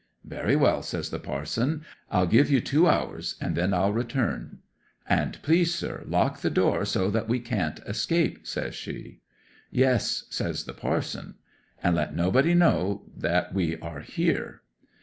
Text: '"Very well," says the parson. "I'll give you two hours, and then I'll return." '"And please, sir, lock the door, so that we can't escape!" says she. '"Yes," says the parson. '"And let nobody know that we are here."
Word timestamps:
'"Very 0.25 0.55
well," 0.55 0.81
says 0.81 1.11
the 1.11 1.19
parson. 1.19 1.83
"I'll 2.09 2.25
give 2.25 2.49
you 2.49 2.59
two 2.59 2.87
hours, 2.87 3.35
and 3.39 3.55
then 3.55 3.71
I'll 3.71 3.93
return." 3.93 4.57
'"And 5.07 5.39
please, 5.43 5.75
sir, 5.75 6.01
lock 6.07 6.39
the 6.41 6.49
door, 6.49 6.85
so 6.85 7.11
that 7.11 7.27
we 7.29 7.39
can't 7.39 7.79
escape!" 7.85 8.47
says 8.47 8.73
she. 8.73 9.21
'"Yes," 9.69 10.23
says 10.31 10.63
the 10.63 10.73
parson. 10.73 11.35
'"And 11.83 11.95
let 11.95 12.15
nobody 12.15 12.55
know 12.55 13.03
that 13.15 13.53
we 13.53 13.77
are 13.77 13.99
here." 13.99 14.63